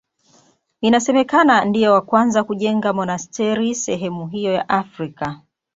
Inasemekana 0.81 1.65
ndiye 1.65 1.89
wa 1.89 2.01
kwanza 2.01 2.43
kujenga 2.43 2.93
monasteri 2.99 3.75
sehemu 3.75 4.27
hiyo 4.27 4.51
ya 4.53 4.69
Afrika. 4.69 5.41